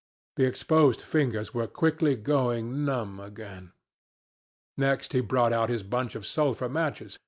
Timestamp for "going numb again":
2.15-3.71